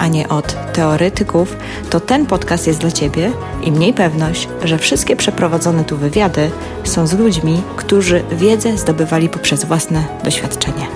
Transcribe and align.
a 0.00 0.08
nie 0.08 0.28
od 0.28 0.72
teoretyków, 0.72 1.56
to 1.90 2.00
ten 2.00 2.26
podcast 2.26 2.66
jest 2.66 2.78
dla 2.78 2.90
Ciebie 2.90 3.32
i 3.62 3.72
mniej 3.72 3.92
pewność, 3.94 4.48
że 4.64 4.78
wszystkie 4.78 5.16
przeprowadzone 5.16 5.84
tu 5.84 5.96
wywiady 5.96 6.50
są 6.84 7.06
z 7.06 7.12
ludźmi, 7.12 7.62
którzy 7.76 8.24
wiedzę 8.32 8.78
zdobywali 8.78 9.28
poprzez 9.28 9.64
własne 9.64 10.04
doświadczenie. 10.24 10.86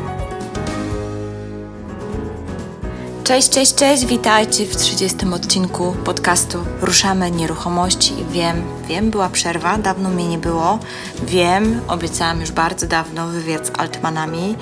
Cześć, 3.24 3.50
cześć, 3.50 3.74
cześć, 3.74 4.06
witajcie 4.06 4.66
w 4.66 4.76
30 4.76 5.16
odcinku 5.34 5.96
podcastu 6.04 6.58
Ruszamy 6.82 7.30
Nieruchomości. 7.30 8.14
Wiem, 8.30 8.62
wiem, 8.88 9.10
była 9.10 9.28
przerwa, 9.28 9.78
dawno 9.78 10.08
mnie 10.08 10.28
nie 10.28 10.38
było. 10.38 10.78
Wiem, 11.22 11.80
obiecałam 11.88 12.40
już 12.40 12.52
bardzo 12.52 12.86
dawno 12.86 13.28
wywiad 13.28 13.66
z 13.66 13.70
Altmanami, 13.78 14.56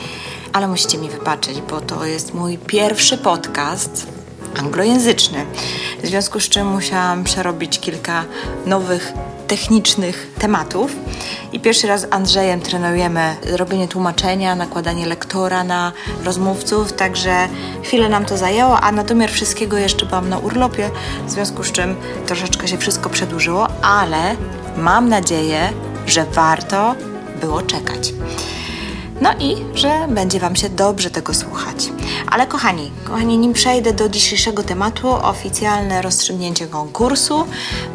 ale 0.53 0.69
musicie 0.69 0.99
mi 0.99 1.09
wybaczyć, 1.09 1.61
bo 1.61 1.81
to 1.81 2.05
jest 2.07 2.35
mój 2.35 2.59
pierwszy 2.59 3.19
podcast 3.19 4.12
anglojęzyczny. 4.59 5.47
W 6.03 6.07
związku 6.07 6.41
z 6.41 6.49
czym 6.49 6.67
musiałam 6.67 7.25
przerobić 7.25 7.81
kilka 7.81 8.25
nowych 8.67 9.13
technicznych 9.49 10.31
tematów. 10.39 10.97
I 11.53 11.61
pierwszy 11.61 11.87
raz 11.87 12.01
z 12.01 12.07
Andrzejem 12.11 12.61
trenujemy 12.61 13.37
robienie 13.57 13.89
tłumaczenia, 13.89 14.55
nakładanie 14.55 15.07
lektora 15.07 15.65
na 15.65 15.93
rozmówców, 16.25 16.93
także 16.93 17.49
chwilę 17.83 18.09
nam 18.09 18.25
to 18.25 18.37
zajęło, 18.39 18.81
a 18.81 18.93
na 18.93 19.05
domiar 19.05 19.31
wszystkiego 19.31 19.79
jeszcze 19.79 20.07
byłam 20.07 20.29
na 20.29 20.39
urlopie, 20.39 20.91
w 21.27 21.31
związku 21.31 21.65
z 21.65 21.73
czym 21.73 21.97
troszeczkę 22.27 22.69
się 22.69 22.79
wszystko 22.79 23.11
przedłużyło, 23.11 23.69
ale 23.83 24.37
mam 24.77 25.09
nadzieję, 25.09 25.73
że 26.07 26.25
warto 26.25 26.95
było 27.41 27.63
czekać. 27.63 28.13
No 29.23 29.31
i 29.41 29.57
że 29.75 30.07
będzie 30.09 30.41
Wam 30.41 30.57
się 30.57 30.69
dobrze 30.69 31.11
tego 31.11 31.35
słuchać. 31.35 31.77
Ale 32.31 32.47
kochani, 32.47 32.91
kochani, 33.05 33.39
nim 33.39 33.53
przejdę 33.53 33.93
do 33.93 34.09
dzisiejszego 34.09 34.63
tematu, 34.63 35.09
oficjalne 35.09 36.03
rozstrzygnięcie 36.03 36.67
konkursu, 36.67 37.47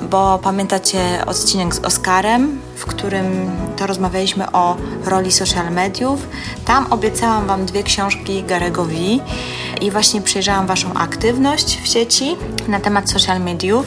bo 0.10 0.40
pamiętacie 0.44 1.00
odcinek 1.26 1.76
z 1.76 1.80
Oskarem, 1.80 2.62
w 2.76 2.86
którym 2.86 3.52
to 3.78 3.88
rozmawialiśmy 3.88 4.52
o 4.52 4.78
roli 5.06 5.32
social 5.32 5.72
mediów. 5.72 6.28
Tam 6.66 6.94
obiecałam 6.94 7.48
Wam 7.48 7.66
dwie 7.66 7.84
książki 7.84 8.44
Garego 8.44 8.86
V 8.86 8.94
i 9.82 9.92
właśnie 9.92 10.22
przejrzałam 10.22 10.68
Waszą 10.68 10.94
aktywność 10.94 11.80
w 11.84 11.88
sieci 11.88 12.36
na 12.68 12.80
temat 12.80 13.10
social 13.10 13.42
mediów 13.42 13.86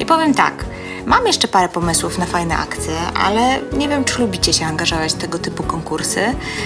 i 0.00 0.06
powiem 0.06 0.34
tak– 0.34 0.64
Mam 1.08 1.26
jeszcze 1.26 1.48
parę 1.48 1.68
pomysłów 1.68 2.18
na 2.18 2.26
fajne 2.26 2.56
akcje, 2.56 2.92
ale 3.14 3.60
nie 3.72 3.88
wiem, 3.88 4.04
czy 4.04 4.20
lubicie 4.20 4.52
się 4.52 4.66
angażować 4.66 5.12
w 5.12 5.16
tego 5.16 5.38
typu 5.38 5.62
konkursy. 5.62 6.20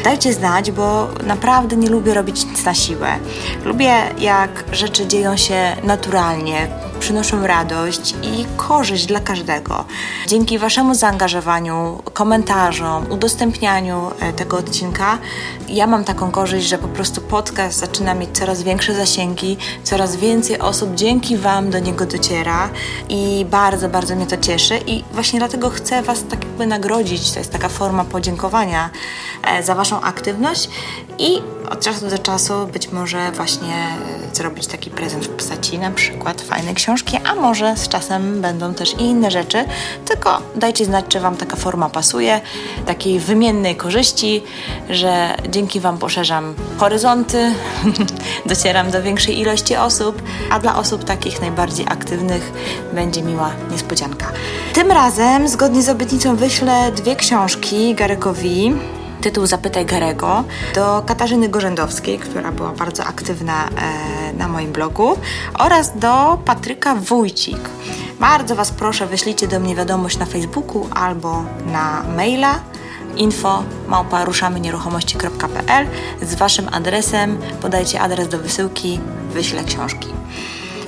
Dajcie 0.04 0.32
znać, 0.32 0.70
bo 0.70 1.08
naprawdę 1.26 1.76
nie 1.76 1.88
lubię 1.88 2.14
robić 2.14 2.46
nic 2.46 2.64
na 2.64 2.74
siłę. 2.74 3.08
Lubię, 3.64 3.94
jak 4.18 4.64
rzeczy 4.72 5.06
dzieją 5.06 5.36
się 5.36 5.76
naturalnie, 5.84 6.68
przynoszą 7.02 7.46
radość 7.46 8.14
i 8.22 8.46
korzyść 8.56 9.06
dla 9.06 9.20
każdego. 9.20 9.84
Dzięki 10.26 10.58
Waszemu 10.58 10.94
zaangażowaniu, 10.94 12.02
komentarzom, 12.12 13.06
udostępnianiu 13.10 14.10
e, 14.20 14.32
tego 14.32 14.58
odcinka, 14.58 15.18
ja 15.68 15.86
mam 15.86 16.04
taką 16.04 16.30
korzyść, 16.30 16.68
że 16.68 16.78
po 16.78 16.88
prostu 16.88 17.20
podcast 17.20 17.78
zaczyna 17.78 18.14
mieć 18.14 18.30
coraz 18.38 18.62
większe 18.62 18.94
zasięgi, 18.94 19.56
coraz 19.84 20.16
więcej 20.16 20.58
osób 20.58 20.94
dzięki 20.94 21.36
Wam 21.36 21.70
do 21.70 21.78
niego 21.78 22.06
dociera 22.06 22.70
i 23.08 23.46
bardzo, 23.50 23.88
bardzo 23.88 24.16
mnie 24.16 24.26
to 24.26 24.36
cieszy 24.36 24.78
i 24.86 25.04
właśnie 25.12 25.38
dlatego 25.38 25.70
chcę 25.70 26.02
Was 26.02 26.24
tak 26.30 26.44
jakby 26.44 26.66
nagrodzić. 26.66 27.32
To 27.32 27.38
jest 27.38 27.52
taka 27.52 27.68
forma 27.68 28.04
podziękowania 28.04 28.90
e, 29.44 29.62
za 29.62 29.74
Waszą 29.74 30.00
aktywność 30.00 30.68
i 31.18 31.42
od 31.70 31.80
czasu 31.80 32.08
do 32.08 32.18
czasu 32.18 32.66
być 32.72 32.92
może 32.92 33.32
właśnie 33.32 33.74
e, 34.32 34.34
zrobić 34.34 34.66
taki 34.66 34.90
prezent 34.90 35.26
w 35.26 35.28
postaci 35.28 35.78
na 35.78 35.90
przykład 35.90 36.40
fajnej 36.40 36.74
książki, 36.74 37.18
a 37.24 37.34
może 37.34 37.76
z 37.76 37.88
czasem 37.88 38.40
będą 38.40 38.74
też 38.74 38.94
i 38.94 39.02
inne 39.02 39.30
rzeczy, 39.30 39.64
tylko 40.04 40.42
dajcie 40.56 40.84
znać, 40.84 41.04
czy 41.08 41.20
Wam 41.20 41.36
taka 41.36 41.56
forma 41.56 41.88
pasuje, 41.90 42.40
takiej 42.86 43.20
wymiennej 43.20 43.76
korzyści, 43.76 44.42
że 44.90 45.36
dzięki 45.48 45.80
Wam 45.80 45.98
poszerzam 45.98 46.54
horyzonty, 46.78 47.54
docieram 48.46 48.90
do 48.90 49.02
większej 49.02 49.40
ilości 49.40 49.76
osób, 49.76 50.22
a 50.50 50.58
dla 50.58 50.76
osób 50.76 51.04
takich 51.04 51.40
najbardziej 51.40 51.86
aktywnych 51.88 52.52
będzie 52.92 53.22
miła 53.22 53.50
niespodzianka. 53.70 54.26
Tym 54.72 54.90
razem, 54.90 55.48
zgodnie 55.48 55.82
z 55.82 55.88
obietnicą, 55.88 56.36
wyślę 56.36 56.92
dwie 56.92 57.16
książki 57.16 57.94
Garegowi 57.94 58.72
tytuł 59.22 59.46
Zapytaj 59.46 59.86
Garego 59.86 60.44
do 60.74 61.02
Katarzyny 61.06 61.48
Gorzędowskiej, 61.48 62.18
która 62.18 62.52
była 62.52 62.72
bardzo 62.72 63.04
aktywna 63.04 63.68
e, 63.68 64.32
na 64.32 64.48
moim 64.48 64.72
blogu 64.72 65.18
oraz 65.58 65.98
do 65.98 66.38
Patryka 66.44 66.94
Wójcik. 66.94 67.70
Bardzo 68.20 68.56
Was 68.56 68.70
proszę, 68.70 69.06
wyślijcie 69.06 69.48
do 69.48 69.60
mnie 69.60 69.76
wiadomość 69.76 70.18
na 70.18 70.26
Facebooku 70.26 70.88
albo 70.94 71.44
na 71.66 72.02
maila 72.16 72.60
info 73.16 73.62
małpa 73.88 74.24
nieruchomości.pl 74.60 75.86
z 76.22 76.34
Waszym 76.34 76.68
adresem 76.72 77.38
podajcie 77.60 78.00
adres 78.00 78.28
do 78.28 78.38
wysyłki, 78.38 79.00
wyślę 79.32 79.64
książki. 79.64 80.08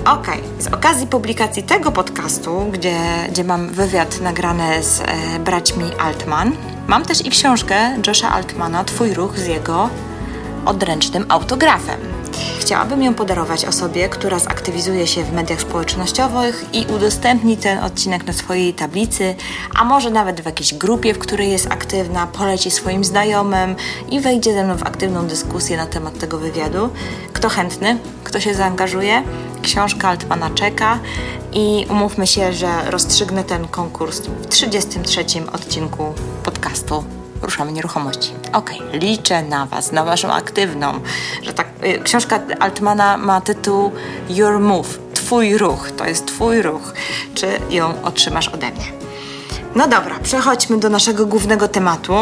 Ok, 0.04 0.26
z 0.58 0.66
okazji 0.66 1.06
publikacji 1.06 1.62
tego 1.62 1.92
podcastu, 1.92 2.66
gdzie, 2.72 2.98
gdzie 3.28 3.44
mam 3.44 3.68
wywiad 3.68 4.20
nagrany 4.20 4.82
z 4.82 5.00
e, 5.00 5.38
braćmi 5.38 5.84
Altman, 5.98 6.52
mam 6.86 7.04
też 7.04 7.26
i 7.26 7.30
książkę 7.30 7.96
Josha 8.06 8.32
Altmana 8.32 8.84
Twój 8.84 9.14
ruch 9.14 9.38
z 9.38 9.46
jego 9.46 9.90
odręcznym 10.66 11.26
autografem. 11.28 12.00
Chciałabym 12.60 13.02
ją 13.02 13.14
podarować 13.14 13.64
osobie, 13.64 14.08
która 14.08 14.38
zaktywizuje 14.38 15.06
się 15.06 15.24
w 15.24 15.32
mediach 15.32 15.60
społecznościowych 15.60 16.64
i 16.72 16.86
udostępni 16.96 17.56
ten 17.56 17.78
odcinek 17.78 18.26
na 18.26 18.32
swojej 18.32 18.74
tablicy, 18.74 19.34
a 19.74 19.84
może 19.84 20.10
nawet 20.10 20.40
w 20.40 20.46
jakiejś 20.46 20.74
grupie, 20.74 21.14
w 21.14 21.18
której 21.18 21.50
jest 21.50 21.72
aktywna, 21.72 22.26
poleci 22.26 22.70
swoim 22.70 23.04
znajomym 23.04 23.76
i 24.10 24.20
wejdzie 24.20 24.54
ze 24.54 24.64
mną 24.64 24.76
w 24.76 24.82
aktywną 24.82 25.26
dyskusję 25.26 25.76
na 25.76 25.86
temat 25.86 26.18
tego 26.18 26.38
wywiadu. 26.38 26.88
Kto 27.32 27.48
chętny, 27.48 27.98
kto 28.24 28.40
się 28.40 28.54
zaangażuje, 28.54 29.22
książka 29.62 30.08
Altmana 30.08 30.50
czeka 30.50 30.98
i 31.52 31.86
umówmy 31.90 32.26
się, 32.26 32.52
że 32.52 32.90
rozstrzygnę 32.90 33.44
ten 33.44 33.68
konkurs 33.68 34.20
w 34.20 34.46
33 34.46 35.24
odcinku 35.52 36.14
podcastu 36.44 37.04
Ruszamy 37.42 37.72
Nieruchomości. 37.72 38.32
Ok, 38.52 38.70
liczę 38.92 39.42
na 39.42 39.66
Was, 39.66 39.92
na 39.92 40.04
Waszą 40.04 40.32
aktywną, 40.32 41.00
że 41.42 41.54
tak, 41.54 41.66
y, 41.84 41.98
książka 41.98 42.40
Altmana 42.60 43.16
ma 43.16 43.40
tytuł 43.40 43.90
Your 44.28 44.60
Move, 44.60 44.98
Twój 45.14 45.58
ruch, 45.58 45.90
to 45.90 46.04
jest 46.06 46.26
Twój 46.26 46.62
ruch, 46.62 46.92
czy 47.34 47.46
ją 47.70 48.02
otrzymasz 48.02 48.48
ode 48.48 48.70
mnie. 48.70 48.92
No 49.74 49.88
dobra, 49.88 50.18
przechodźmy 50.22 50.78
do 50.78 50.88
naszego 50.88 51.26
głównego 51.26 51.68
tematu. 51.68 52.14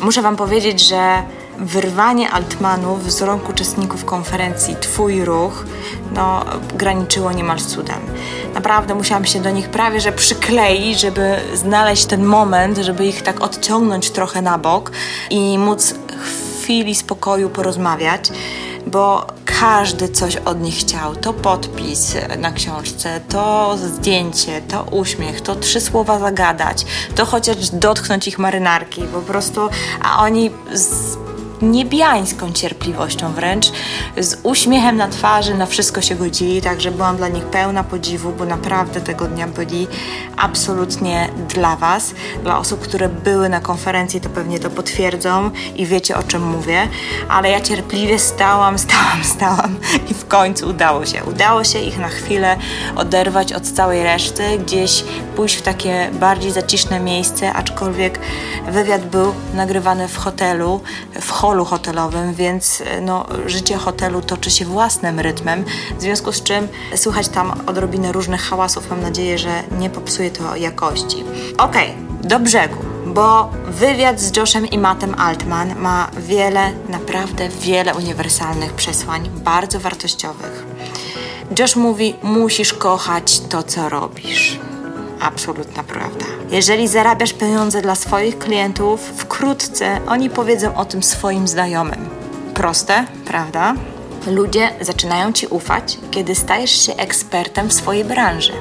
Muszę 0.00 0.22
Wam 0.22 0.36
powiedzieć, 0.36 0.80
że 0.80 1.22
wyrwanie 1.58 2.30
Altmanów 2.30 3.12
z 3.12 3.22
rąk 3.22 3.48
uczestników 3.48 4.04
konferencji 4.04 4.76
Twój 4.80 5.24
Ruch 5.24 5.64
no, 6.14 6.44
graniczyło 6.74 7.32
niemal 7.32 7.60
z 7.60 7.66
cudem. 7.66 8.00
Naprawdę 8.54 8.94
musiałam 8.94 9.24
się 9.24 9.40
do 9.40 9.50
nich 9.50 9.68
prawie 9.68 10.00
że 10.00 10.12
przykleić, 10.12 11.00
żeby 11.00 11.36
znaleźć 11.54 12.04
ten 12.06 12.24
moment, 12.24 12.78
żeby 12.78 13.06
ich 13.06 13.22
tak 13.22 13.40
odciągnąć 13.40 14.10
trochę 14.10 14.42
na 14.42 14.58
bok 14.58 14.90
i 15.30 15.58
móc 15.58 15.94
chwili 16.68 16.94
spokoju 16.94 17.50
porozmawiać, 17.50 18.30
bo 18.86 19.26
każdy 19.60 20.08
coś 20.08 20.36
od 20.36 20.60
nich 20.60 20.74
chciał. 20.74 21.16
To 21.16 21.32
podpis 21.32 22.14
na 22.38 22.52
książce, 22.52 23.20
to 23.28 23.76
zdjęcie, 23.76 24.62
to 24.62 24.82
uśmiech, 24.82 25.40
to 25.40 25.56
trzy 25.56 25.80
słowa 25.80 26.18
zagadać, 26.18 26.86
to 27.14 27.26
chociaż 27.26 27.70
dotknąć 27.72 28.28
ich 28.28 28.38
marynarki, 28.38 29.02
po 29.02 29.20
prostu, 29.20 29.68
a 30.02 30.22
oni 30.22 30.50
z 30.72 31.16
niebiańską 31.62 32.52
cierpliwością 32.52 33.32
wręcz, 33.32 33.72
z 34.18 34.36
uśmiechem 34.42 34.96
na 34.96 35.08
twarzy, 35.08 35.54
na 35.54 35.66
wszystko 35.66 36.00
się 36.00 36.14
godzili, 36.14 36.62
także 36.62 36.90
byłam 36.90 37.16
dla 37.16 37.28
nich 37.28 37.44
pełna 37.44 37.84
podziwu, 37.84 38.32
bo 38.32 38.44
naprawdę 38.44 39.00
tego 39.00 39.24
dnia 39.24 39.46
byli 39.46 39.86
absolutnie 40.36 41.28
dla 41.48 41.76
Was. 41.76 42.14
Dla 42.42 42.58
osób, 42.58 42.80
które 42.80 43.08
były 43.08 43.48
na 43.48 43.60
konferencji, 43.60 44.20
to 44.20 44.28
pewnie 44.28 44.58
to 44.58 44.70
potwierdzą 44.70 45.50
i 45.76 45.86
wiecie 45.86 46.16
o 46.16 46.22
czym 46.22 46.46
mówię, 46.46 46.88
ale 47.28 47.50
ja 47.50 47.60
cierpliwie 47.60 48.18
stałam, 48.18 48.78
stałam, 48.88 49.24
stałam 49.24 49.76
i 50.10 50.14
w 50.14 50.26
końcu 50.26 50.68
udało 50.68 51.06
się. 51.06 51.24
Udało 51.24 51.64
się 51.64 51.78
ich 51.78 51.98
na 51.98 52.08
chwilę 52.08 52.56
oderwać 52.96 53.52
od 53.52 53.62
całej 53.62 54.02
reszty, 54.02 54.58
gdzieś 54.58 55.04
pójść 55.36 55.56
w 55.56 55.62
takie 55.62 56.10
bardziej 56.12 56.52
zaciszne 56.52 57.00
miejsce, 57.00 57.52
aczkolwiek 57.52 58.18
wywiad 58.68 59.06
był 59.06 59.34
nagrywany 59.54 60.08
w 60.08 60.16
hotelu, 60.16 60.80
w 61.20 61.30
holu 61.48 61.64
hotelowym, 61.64 62.34
więc 62.34 62.82
no, 63.02 63.26
życie 63.46 63.76
hotelu 63.76 64.22
toczy 64.22 64.50
się 64.50 64.64
własnym 64.64 65.20
rytmem, 65.20 65.64
w 65.98 66.02
związku 66.02 66.32
z 66.32 66.42
czym 66.42 66.68
słychać 66.96 67.28
tam 67.28 67.60
odrobinę 67.66 68.12
różnych 68.12 68.40
hałasów. 68.40 68.90
Mam 68.90 69.00
nadzieję, 69.00 69.38
że 69.38 69.62
nie 69.78 69.90
popsuje 69.90 70.30
to 70.30 70.56
jakości. 70.56 71.24
Okej, 71.58 71.90
okay, 71.90 72.28
do 72.28 72.40
brzegu 72.40 72.76
bo 73.06 73.50
wywiad 73.66 74.20
z 74.20 74.36
Joshem 74.36 74.66
i 74.66 74.78
Mattem 74.78 75.14
Altman 75.14 75.78
ma 75.78 76.10
wiele, 76.18 76.72
naprawdę 76.88 77.48
wiele 77.48 77.94
uniwersalnych 77.94 78.72
przesłań, 78.72 79.30
bardzo 79.44 79.80
wartościowych. 79.80 80.66
Josh 81.58 81.76
mówi: 81.76 82.14
Musisz 82.22 82.72
kochać 82.72 83.40
to, 83.40 83.62
co 83.62 83.88
robisz. 83.88 84.58
Absolutna 85.20 85.82
prawda. 85.82 86.24
Jeżeli 86.50 86.88
zarabiasz 86.88 87.32
pieniądze 87.32 87.82
dla 87.82 87.94
swoich 87.94 88.38
klientów, 88.38 89.00
wkrótce 89.16 90.00
oni 90.08 90.30
powiedzą 90.30 90.74
o 90.74 90.84
tym 90.84 91.02
swoim 91.02 91.48
znajomym. 91.48 92.08
Proste, 92.54 93.04
prawda? 93.24 93.74
Ludzie 94.26 94.70
zaczynają 94.80 95.32
ci 95.32 95.46
ufać, 95.46 95.98
kiedy 96.10 96.34
stajesz 96.34 96.86
się 96.86 96.96
ekspertem 96.96 97.68
w 97.68 97.72
swojej 97.72 98.04
branży. 98.04 98.52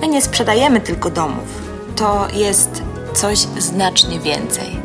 My 0.00 0.08
nie 0.08 0.22
sprzedajemy 0.22 0.80
tylko 0.80 1.10
domów. 1.10 1.62
To 1.96 2.28
jest 2.34 2.82
coś 3.14 3.38
znacznie 3.38 4.20
więcej. 4.20 4.80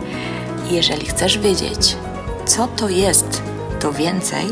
Jeżeli 0.69 1.05
chcesz 1.05 1.37
wiedzieć, 1.37 1.97
co 2.45 2.67
to 2.67 2.89
jest 2.89 3.41
to 3.79 3.93
więcej, 3.93 4.45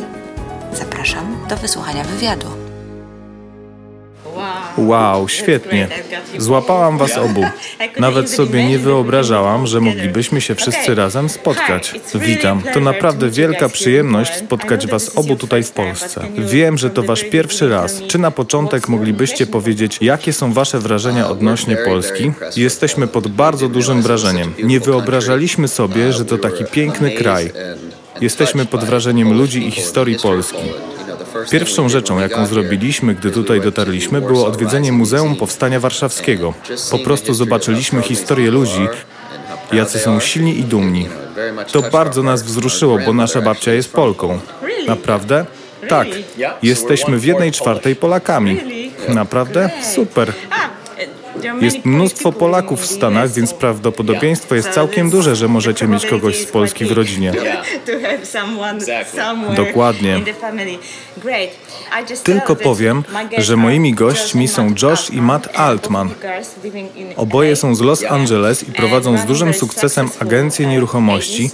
zapraszam 0.74 1.38
do 1.50 1.58
wysłuchania 1.58 2.04
wywiadu. 2.04 2.65
Wow, 4.78 5.30
świetnie. 5.30 5.88
Złapałam 6.38 6.98
was 6.98 7.18
obu. 7.18 7.46
Nawet 8.00 8.30
sobie 8.30 8.68
nie 8.68 8.80
wyobrażałam, 8.80 9.68
że 9.68 9.82
moglibyśmy 9.82 10.42
się 10.42 10.56
wszyscy 10.56 10.96
razem 10.96 11.30
spotkać. 11.30 11.94
Witam. 12.16 12.62
To 12.74 12.80
naprawdę 12.80 13.30
wielka 13.30 13.70
przyjemność 13.70 14.36
spotkać 14.36 14.88
was 14.88 15.18
obu 15.18 15.36
tutaj 15.36 15.64
w 15.64 15.72
Polsce. 15.72 16.22
Wiem, 16.38 16.78
że 16.78 16.90
to 16.90 17.04
wasz 17.04 17.24
pierwszy 17.24 17.70
raz. 17.70 18.02
Czy 18.08 18.18
na 18.18 18.32
początek 18.32 18.90
moglibyście 18.90 19.48
powiedzieć, 19.48 19.98
jakie 20.02 20.34
są 20.34 20.54
wasze 20.54 20.80
wrażenia 20.80 21.30
odnośnie 21.30 21.78
Polski? 21.86 22.32
Jesteśmy 22.56 23.08
pod 23.08 23.28
bardzo 23.28 23.70
dużym 23.70 24.02
wrażeniem. 24.02 24.54
Nie 24.64 24.80
wyobrażaliśmy 24.80 25.68
sobie, 25.68 26.14
że 26.14 26.26
to 26.26 26.38
taki 26.38 26.66
piękny 26.66 27.12
kraj. 27.12 27.52
Jesteśmy 28.22 28.66
pod 28.66 28.84
wrażeniem 28.84 29.38
ludzi 29.38 29.68
i 29.68 29.72
historii 29.72 30.18
Polski. 30.24 30.64
Pierwszą 31.52 31.90
rzeczą, 31.90 32.20
jaką 32.20 32.46
zrobiliśmy, 32.46 33.16
gdy 33.16 33.32
tutaj 33.32 33.62
dotarliśmy, 33.62 34.22
było 34.22 34.48
odwiedzenie 34.48 34.92
Muzeum 34.92 35.36
Powstania 35.36 35.80
Warszawskiego. 35.80 36.54
Po 36.92 37.00
prostu 37.00 37.34
zobaczyliśmy 37.34 38.02
historię 38.02 38.52
ludzi, 38.52 38.88
jacy 39.72 40.00
są 40.00 40.20
silni 40.20 40.60
i 40.60 40.64
dumni. 40.64 41.08
To 41.72 41.82
bardzo 41.82 42.24
nas 42.24 42.44
wzruszyło, 42.44 43.00
bo 43.06 43.14
nasza 43.14 43.42
babcia 43.42 43.74
jest 43.74 43.94
Polką. 43.94 44.40
Naprawdę? 44.88 45.46
Tak. 45.90 46.08
Jesteśmy 46.64 47.18
w 47.18 47.26
jednej 47.26 47.52
czwartej 47.52 47.96
Polakami. 47.96 48.60
Naprawdę? 49.10 49.70
Super. 49.96 50.34
Jest 51.62 51.86
mnóstwo 51.86 52.32
Polaków 52.32 52.82
w 52.82 52.86
Stanach, 52.86 53.32
więc 53.32 53.54
prawdopodobieństwo 53.54 54.56
jest 54.56 54.70
całkiem 54.70 55.10
duże, 55.10 55.36
że 55.36 55.48
możecie 55.48 55.88
mieć 55.88 56.06
kogoś 56.06 56.36
z 56.38 56.46
Polski 56.46 56.86
w 56.86 56.92
rodzinie. 56.92 57.34
Dokładnie. 59.56 60.22
Tylko 62.24 62.56
powiem, 62.56 63.04
że 63.38 63.58
moimi 63.58 63.94
gośćmi 63.94 64.48
są 64.48 64.74
Josh 64.82 65.10
i 65.10 65.22
Matt 65.22 65.60
Altman. 65.60 66.10
Oboje 67.16 67.56
są 67.56 67.76
z 67.76 67.82
Los 67.82 68.04
Angeles 68.04 68.70
i 68.70 68.72
prowadzą 68.72 69.18
z 69.18 69.26
dużym 69.26 69.54
sukcesem 69.54 70.10
agencję 70.20 70.68
nieruchomości 70.68 71.50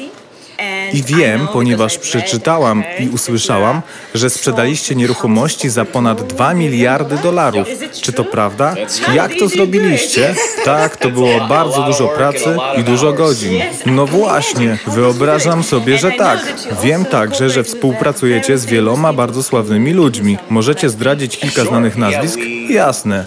i 0.94 1.04
wiem, 1.04 1.48
ponieważ 1.54 1.98
przeczytałam 1.98 2.84
i 3.00 3.10
usłyszałam, 3.10 3.82
że 4.16 4.30
sprzedaliście 4.30 4.96
nieruchomości 4.96 5.70
za 5.70 5.86
ponad 5.86 6.24
2 6.28 6.54
miliardy 6.54 7.18
dolarów. 7.18 7.68
Czy 8.02 8.14
to 8.14 8.24
prawda? 8.24 8.76
Jak 9.14 9.36
to 9.36 9.48
zrobiliście? 9.48 10.36
Tak, 10.66 10.98
to 10.98 11.10
było 11.10 11.48
bardzo 11.50 11.84
dużo 11.84 12.08
pracy 12.08 12.58
i 12.78 12.84
dużo 12.84 13.14
godzin. 13.14 13.62
No 13.86 14.06
właśnie, 14.06 14.78
wyobrażam 14.88 15.64
sobie, 15.64 15.98
że 15.98 16.12
tak. 16.12 16.54
Wiem 16.84 17.06
także, 17.06 17.50
że 17.50 17.64
współpracujecie 17.64 18.58
z 18.58 18.66
wieloma 18.66 19.14
bardzo 19.14 19.44
sławnymi 19.44 19.94
ludźmi. 19.94 20.38
Możecie 20.50 20.90
zdradzić 20.90 21.38
kilka 21.38 21.66
znanych 21.66 21.98
nazwisk? 21.98 22.40
Jasne. 22.70 23.26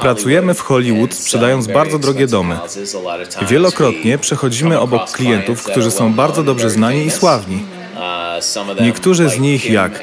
Pracujemy 0.00 0.54
w 0.54 0.60
Hollywood, 0.60 1.14
sprzedając 1.14 1.66
bardzo 1.66 1.98
drogie 1.98 2.26
domy. 2.26 2.56
Wielokrotnie 3.48 4.18
przechodzimy 4.18 4.80
obok 4.80 5.10
klientów, 5.10 5.62
którzy 5.62 5.90
są 5.90 6.12
bardzo 6.12 6.21
dobrze 6.28 6.70
znani 6.70 7.06
i 7.06 7.10
sławni. 7.10 7.64
Niektórzy 8.80 9.28
z 9.28 9.38
nich 9.38 9.70
jak 9.70 10.00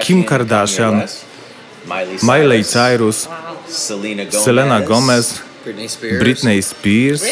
Kim 0.00 0.24
Kardashian, 0.24 1.02
Miley 2.22 2.64
Cyrus, 2.64 3.28
Selena 4.30 4.80
Gomez, 4.80 5.40
Britney 6.18 6.62
Spears, 6.62 7.24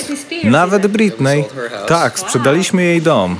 nawet 0.44 0.86
Britney. 0.86 1.44
Tak, 1.86 2.18
sprzedaliśmy 2.18 2.82
jej 2.82 3.02
dom. 3.02 3.36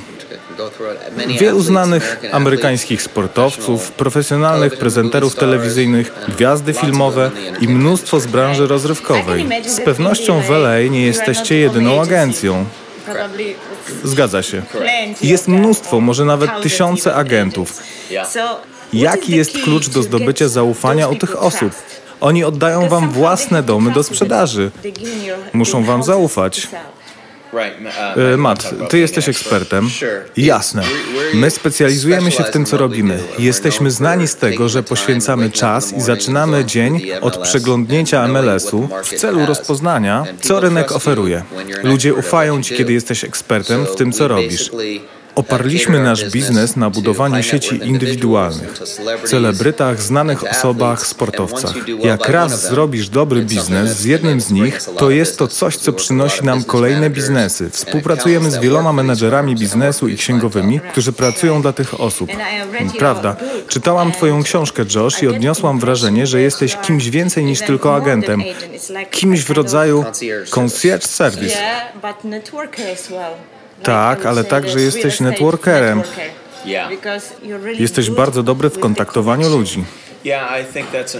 Wielu 1.39 1.63
znanych 1.63 2.21
amerykańskich 2.33 3.03
sportowców, 3.03 3.93
profesjonalnych 3.93 4.77
prezenterów 4.77 5.35
telewizyjnych, 5.35 6.13
gwiazdy 6.29 6.73
filmowe 6.73 7.31
i 7.61 7.69
mnóstwo 7.69 8.21
z 8.21 8.27
branży 8.27 8.67
rozrywkowej. 8.67 9.47
Z 9.67 9.81
pewnością 9.81 10.41
w 10.41 10.51
LA 10.51 10.81
nie 10.91 11.07
jesteście 11.07 11.57
jedyną 11.57 12.03
agencją. 12.03 12.65
Zgadza 14.05 14.43
się. 14.43 14.63
Jest 15.23 15.49
mnóstwo, 15.49 16.01
może 16.01 16.25
nawet 16.25 16.51
tysiące 16.63 17.15
agentów. 17.15 17.83
Jaki 18.93 19.37
jest 19.37 19.53
klucz 19.53 19.89
do 19.89 20.03
zdobycia 20.03 20.49
zaufania 20.49 21.09
u 21.09 21.17
tych 21.17 21.43
osób? 21.43 21.73
Oni 22.21 22.45
oddają 22.45 22.89
wam 22.89 23.11
własne 23.11 23.63
domy 23.63 23.91
do 23.93 24.03
sprzedaży. 24.03 24.71
Muszą 25.53 25.85
wam 25.85 26.03
zaufać. 26.03 26.69
Uh, 27.53 28.35
e, 28.35 28.37
Matt, 28.37 28.75
ty 28.89 28.99
jesteś 28.99 29.29
ekspertem. 29.29 29.91
Jasne. 30.37 30.83
My 31.35 31.51
specjalizujemy 31.51 32.31
się 32.31 32.45
w 32.45 32.51
tym, 32.51 32.67
co 32.67 32.77
robimy. 32.77 33.19
Jesteśmy 33.39 33.91
znani 33.91 34.29
z 34.29 34.37
tego, 34.37 34.69
że 34.69 34.83
poświęcamy 34.83 35.51
czas 35.51 35.93
i 35.93 36.01
zaczynamy 36.01 36.65
dzień 36.65 37.11
od 37.21 37.39
przeglądnięcia 37.39 38.29
MLS-u 38.29 38.89
w 39.05 39.15
celu 39.15 39.47
rozpoznania, 39.47 40.25
co 40.41 40.61
rynek 40.61 40.93
oferuje. 40.93 41.43
Ludzie 41.83 42.15
ufają 42.15 42.63
ci, 42.63 42.75
kiedy 42.75 42.93
jesteś 42.93 43.25
ekspertem 43.25 43.87
w 43.87 43.97
tym, 43.97 44.13
co 44.13 44.29
robisz. 44.29 44.71
Oparliśmy 45.41 46.01
nasz 46.01 46.31
biznes 46.31 46.77
na 46.77 46.91
budowaniu 46.91 47.43
sieci 47.43 47.81
indywidualnych, 47.85 48.79
celebrytach, 49.25 50.03
znanych 50.03 50.45
osobach, 50.51 51.07
sportowcach. 51.07 51.75
Jak 52.03 52.29
raz 52.29 52.69
zrobisz 52.69 53.09
dobry 53.09 53.43
biznes 53.43 53.97
z 53.97 54.05
jednym 54.05 54.41
z 54.41 54.51
nich, 54.51 54.83
to 54.97 55.11
jest 55.11 55.39
to 55.39 55.49
coś, 55.49 55.77
co 55.77 55.93
przynosi 55.93 56.45
nam 56.45 56.65
kolejne 56.65 57.11
biznesy. 57.11 57.71
Współpracujemy 57.71 58.51
z 58.51 58.59
wieloma 58.59 58.93
menedżerami 58.93 59.57
biznesu 59.57 60.09
i 60.09 60.17
księgowymi, 60.17 60.81
którzy 60.93 61.13
pracują 61.13 61.63
dla 61.63 61.73
tych 61.73 62.01
osób. 62.01 62.31
Prawda. 62.99 63.37
Czytałam 63.69 64.13
Twoją 64.13 64.43
książkę, 64.43 64.85
Josh, 64.95 65.23
i 65.23 65.29
odniosłam 65.29 65.79
wrażenie, 65.79 66.27
że 66.27 66.41
jesteś 66.41 66.77
kimś 66.77 67.11
więcej 67.11 67.45
niż 67.45 67.61
tylko 67.61 67.97
agentem. 67.97 68.43
Kimś 69.11 69.45
w 69.45 69.51
rodzaju 69.51 70.05
concierge 70.51 71.07
service. 71.07 71.57
Tak, 73.83 74.27
ale 74.27 74.45
także 74.45 74.81
jesteś 74.81 75.21
networkerem. 75.21 76.03
Jesteś 77.79 78.11
bardzo 78.11 78.43
dobry 78.43 78.71
w 78.71 78.79
kontaktowaniu 78.79 79.49
ludzi. 79.49 79.85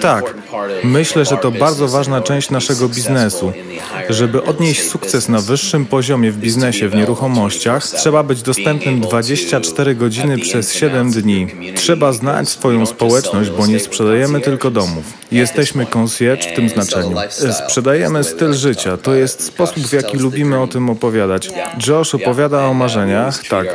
Tak, 0.01 0.35
myślę, 0.85 1.25
że 1.25 1.37
to 1.37 1.51
bardzo 1.51 1.89
ważna 1.89 2.21
część 2.21 2.51
naszego 2.51 2.89
biznesu. 2.89 3.53
Żeby 4.09 4.45
odnieść 4.45 4.89
sukces 4.91 5.29
na 5.29 5.41
wyższym 5.41 5.87
poziomie 5.87 6.33
w 6.33 6.37
biznesie 6.39 6.89
w 6.89 6.95
nieruchomościach, 6.95 7.87
trzeba 7.87 8.23
być 8.23 8.43
dostępnym 8.43 9.01
24 9.01 9.95
godziny 9.95 10.39
przez 10.39 10.75
7 10.75 11.11
dni. 11.11 11.47
Trzeba 11.75 12.13
znać 12.13 12.49
swoją 12.49 12.87
społeczność, 12.87 13.51
bo 13.51 13.67
nie 13.67 13.81
sprzedajemy 13.81 14.41
tylko 14.41 14.71
domów. 14.71 15.05
Jesteśmy 15.33 15.87
concierge 15.87 16.53
w 16.53 16.55
tym 16.55 16.69
znaczeniu. 16.69 17.17
Sprzedajemy 17.53 18.25
styl 18.25 18.55
życia. 18.55 18.97
To 18.97 19.15
jest 19.15 19.45
sposób, 19.45 19.83
w 19.83 19.93
jaki 19.93 20.17
lubimy 20.17 20.61
o 20.61 20.67
tym 20.67 20.91
opowiadać. 20.91 21.51
Josh 21.87 22.15
opowiada 22.15 22.67
o 22.67 22.75
marzeniach, 22.75 23.49
tak. 23.49 23.67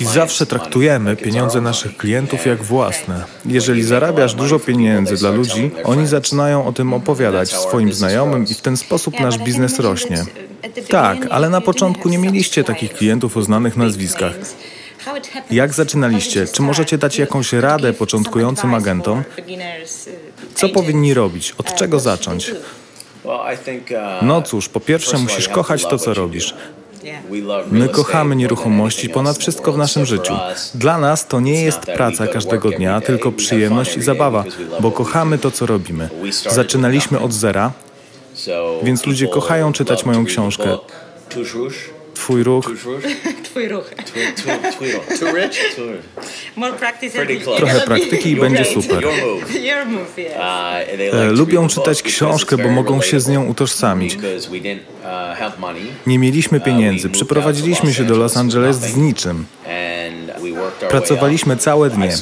I 0.00 0.04
zawsze 0.04 0.46
traktujemy 0.46 1.16
pieniądze 1.16 1.60
naszych 1.60 1.96
klientów 1.96 2.46
jak 2.46 2.62
własne. 2.62 3.24
Jeżeli 3.46 3.82
zarabiasz 3.82 4.34
dużo 4.34 4.58
pieniędzy 4.58 5.16
dla 5.16 5.30
ludzi, 5.30 5.70
oni 5.84 6.06
zaczynają 6.06 6.66
o 6.66 6.72
tym 6.72 6.92
opowiadać 6.94 7.52
swoim 7.52 7.92
znajomym 7.92 8.44
i 8.50 8.54
w 8.54 8.60
ten 8.60 8.76
sposób 8.76 9.20
nasz 9.20 9.38
biznes 9.38 9.78
rośnie. 9.78 10.24
Tak, 10.88 11.26
ale 11.30 11.50
na 11.50 11.60
początku 11.60 12.08
nie 12.08 12.18
mieliście 12.18 12.64
takich 12.64 12.92
klientów 12.92 13.36
o 13.36 13.42
znanych 13.42 13.76
nazwiskach. 13.76 14.32
Jak 15.50 15.74
zaczynaliście? 15.74 16.46
Czy 16.46 16.62
możecie 16.62 16.98
dać 16.98 17.18
jakąś 17.18 17.52
radę 17.52 17.92
początkującym 17.92 18.74
agentom? 18.74 19.24
Co 20.54 20.68
powinni 20.68 21.14
robić? 21.14 21.54
Od 21.58 21.74
czego 21.74 22.00
zacząć? 22.00 22.54
No 24.22 24.42
cóż, 24.42 24.68
po 24.68 24.80
pierwsze 24.80 25.18
musisz 25.18 25.48
kochać 25.48 25.82
to, 25.86 25.98
co 25.98 26.14
robisz. 26.14 26.54
My 27.70 27.88
kochamy 27.88 28.36
nieruchomości 28.36 29.08
ponad 29.08 29.38
wszystko 29.38 29.72
w 29.72 29.78
naszym 29.78 30.06
życiu. 30.06 30.34
Dla 30.74 30.98
nas 30.98 31.26
to 31.26 31.40
nie 31.40 31.62
jest 31.62 31.80
praca 31.80 32.26
każdego 32.26 32.70
dnia, 32.70 33.00
tylko 33.00 33.32
przyjemność 33.32 33.96
i 33.96 34.02
zabawa, 34.02 34.44
bo 34.80 34.90
kochamy 34.90 35.38
to, 35.38 35.50
co 35.50 35.66
robimy. 35.66 36.08
Zaczynaliśmy 36.50 37.20
od 37.20 37.32
zera, 37.32 37.72
więc 38.82 39.06
ludzie 39.06 39.28
kochają 39.28 39.72
czytać 39.72 40.04
moją 40.04 40.24
książkę. 40.24 40.78
Twój 42.26 42.42
ruch. 42.42 42.64
Twój 43.42 43.68
ruch. 43.68 43.90
Trochę 47.56 47.80
praktyki 47.80 48.30
i 48.30 48.36
będzie 48.36 48.64
super. 48.64 49.06
Uh, 49.06 49.12
e, 51.14 51.32
lubią 51.32 51.68
czytać 51.68 52.02
książkę, 52.02 52.56
bo 52.56 52.68
mogą 52.68 53.02
się 53.02 53.20
z 53.20 53.28
nią 53.28 53.46
utożsamić. 53.46 54.16
Uh, 54.16 54.22
Nie 56.06 56.18
mieliśmy 56.18 56.58
uh, 56.58 56.64
pieniędzy. 56.64 57.10
Przyprowadziliśmy 57.10 57.94
się 57.94 58.04
do 58.04 58.16
Los 58.16 58.36
Angeles 58.36 58.76
z 58.76 58.96
niczym. 58.96 59.46
Pracowaliśmy 60.88 61.56
całe 61.56 61.90
dnie. 61.90 62.12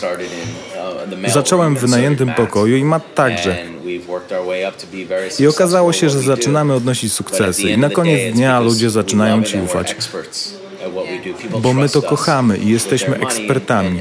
Zacząłem 1.27 1.77
w 1.77 1.81
wynajętym 1.81 2.35
pokoju 2.35 2.77
i 2.77 2.85
Matt 2.85 3.15
także. 3.15 3.57
I 5.39 5.47
okazało 5.47 5.93
się, 5.93 6.11
że 6.11 6.21
zaczynamy 6.21 6.75
odnosić 6.75 7.13
sukcesy 7.13 7.63
i 7.63 7.79
na 7.79 7.91
koniec 7.91 8.35
dnia 8.35 8.61
ludzie 8.61 8.91
zaczynają 8.91 9.43
Ci 9.43 9.59
ufać. 9.59 9.97
Bo 11.63 11.73
my 11.73 11.89
to 11.89 12.03
kochamy 12.03 12.59
i 12.59 12.69
jesteśmy 12.71 13.19
ekspertami. 13.19 14.01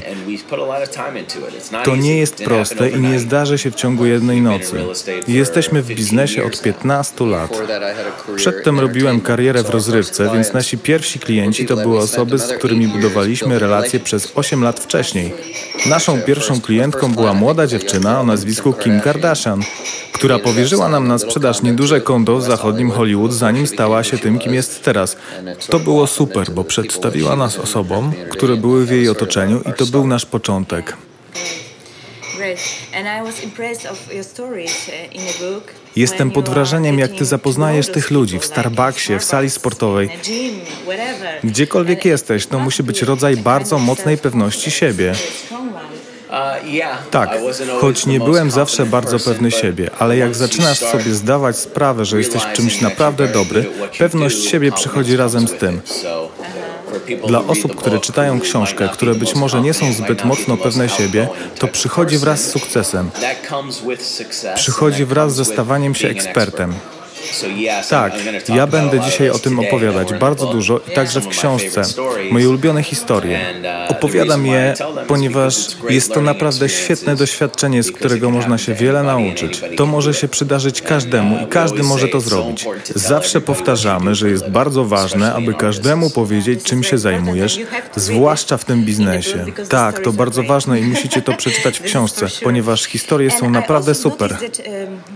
To 1.84 1.96
nie 1.96 2.18
jest 2.18 2.44
proste 2.44 2.90
i 2.90 3.00
nie 3.00 3.20
zdarzy 3.20 3.58
się 3.58 3.70
w 3.70 3.74
ciągu 3.74 4.06
jednej 4.06 4.40
nocy. 4.40 4.76
Jesteśmy 5.28 5.82
w 5.82 5.86
biznesie 5.86 6.44
od 6.44 6.62
15 6.62 7.24
lat. 7.24 7.62
Przedtem 8.36 8.80
robiłem 8.80 9.20
karierę 9.20 9.62
w 9.62 9.70
rozrywce, 9.70 10.30
więc 10.32 10.52
nasi 10.52 10.78
pierwsi 10.78 11.18
klienci 11.18 11.66
to 11.66 11.76
były 11.76 11.98
osoby, 11.98 12.38
z 12.38 12.52
którymi 12.52 12.88
budowaliśmy 12.88 13.58
relacje 13.58 14.00
przez 14.00 14.32
8 14.34 14.62
lat 14.62 14.80
wcześniej. 14.80 15.34
Naszą 15.86 16.20
pierwszą 16.20 16.60
klientką 16.60 17.12
była 17.14 17.34
młoda 17.34 17.66
dziewczyna 17.66 18.20
o 18.20 18.24
nazwisku 18.24 18.72
Kim 18.72 19.00
Kardashian. 19.00 19.62
Która 20.12 20.38
powierzyła 20.38 20.88
nam 20.88 21.08
na 21.08 21.18
sprzedaż 21.18 21.62
nieduże 21.62 22.00
kondo 22.00 22.36
w 22.36 22.42
zachodnim 22.42 22.90
Hollywood, 22.90 23.32
zanim 23.32 23.66
stała 23.66 24.04
się 24.04 24.18
tym, 24.18 24.38
kim 24.38 24.54
jest 24.54 24.84
teraz. 24.84 25.16
To 25.70 25.78
było 25.78 26.06
super, 26.06 26.50
bo 26.50 26.64
przedstawiła 26.64 27.36
nas 27.36 27.58
osobom, 27.58 28.12
które 28.30 28.56
były 28.56 28.86
w 28.86 28.90
jej 28.90 29.08
otoczeniu 29.08 29.60
i 29.60 29.72
to 29.72 29.86
był 29.86 30.06
nasz 30.06 30.26
początek. 30.26 30.43
Jestem 35.96 36.30
pod 36.30 36.48
wrażeniem, 36.48 36.98
jak 36.98 37.12
ty 37.12 37.24
zapoznajesz 37.24 37.88
tych 37.88 38.10
ludzi 38.10 38.38
w 38.38 38.44
Starbucksie, 38.44 39.18
w 39.18 39.24
sali 39.24 39.50
sportowej. 39.50 40.08
Gdziekolwiek 41.44 42.04
jesteś, 42.04 42.46
to 42.46 42.58
musi 42.58 42.82
być 42.82 43.02
rodzaj 43.02 43.36
bardzo 43.36 43.78
mocnej 43.78 44.18
pewności 44.18 44.70
siebie. 44.70 45.14
Tak, 47.10 47.38
choć 47.80 48.06
nie 48.06 48.20
byłem 48.20 48.50
zawsze 48.50 48.86
bardzo 48.86 49.18
pewny 49.18 49.50
siebie, 49.50 49.90
ale 49.98 50.16
jak 50.16 50.34
zaczynasz 50.34 50.78
sobie 50.78 51.14
zdawać 51.14 51.56
sprawę, 51.56 52.04
że 52.04 52.18
jesteś 52.18 52.42
czymś 52.52 52.80
naprawdę 52.80 53.28
dobry, 53.28 53.66
pewność 53.98 54.44
siebie 54.44 54.72
przychodzi 54.72 55.16
razem 55.16 55.48
z 55.48 55.52
tym. 55.52 55.80
Dla 57.26 57.40
osób, 57.46 57.76
które 57.76 58.00
czytają 58.00 58.40
książkę, 58.40 58.88
które 58.92 59.14
być 59.14 59.34
może 59.34 59.60
nie 59.60 59.74
są 59.74 59.92
zbyt 59.92 60.24
mocno 60.24 60.56
pewne 60.56 60.88
siebie, 60.88 61.28
to 61.58 61.68
przychodzi 61.68 62.18
wraz 62.18 62.40
z 62.40 62.50
sukcesem. 62.50 63.10
Przychodzi 64.54 65.04
wraz 65.04 65.34
ze 65.34 65.44
stawaniem 65.44 65.94
się 65.94 66.08
ekspertem. 66.08 66.74
Tak, 67.90 68.12
ja 68.48 68.66
będę 68.66 69.00
dzisiaj 69.00 69.30
o 69.30 69.38
tym 69.38 69.58
opowiadać 69.58 70.14
bardzo 70.14 70.46
dużo 70.46 70.80
i 70.88 70.94
także 70.94 71.20
w 71.20 71.28
książce. 71.28 71.82
Moje 72.30 72.48
ulubione 72.48 72.82
historie. 72.82 73.38
Uh, 73.88 73.90
Opowiadam 73.90 74.46
je, 74.46 74.74
ponieważ 75.06 75.54
jest 75.88 76.12
to 76.12 76.20
naprawdę 76.20 76.68
świetne 76.68 77.16
doświadczenie, 77.16 77.82
z 77.82 77.92
którego 77.92 78.30
można 78.30 78.58
się 78.58 78.74
wiele 78.74 79.02
nauczyć. 79.02 79.62
To 79.76 79.86
może 79.86 80.14
się 80.14 80.28
przydarzyć 80.28 80.82
każdemu 80.82 81.44
i 81.44 81.46
każdy 81.46 81.82
może 81.82 82.08
to 82.08 82.20
zrobić. 82.20 82.66
Zawsze 82.94 83.40
powtarzamy, 83.40 84.14
że 84.14 84.30
jest 84.30 84.48
bardzo 84.48 84.84
ważne, 84.84 85.34
aby 85.34 85.54
każdemu 85.54 86.10
powiedzieć, 86.10 86.62
czym 86.62 86.82
się 86.82 86.98
zajmujesz, 86.98 87.60
zwłaszcza 87.96 88.56
w 88.56 88.64
tym 88.64 88.84
biznesie. 88.84 89.44
Tak, 89.68 89.98
to 89.98 90.12
bardzo 90.12 90.42
ważne 90.42 90.80
i 90.80 90.82
musicie 90.82 91.22
to 91.22 91.32
przeczytać 91.32 91.78
w 91.78 91.82
książce, 91.82 92.26
ponieważ 92.42 92.84
historie 92.84 93.30
są 93.30 93.50
naprawdę 93.50 93.94
super. 93.94 94.36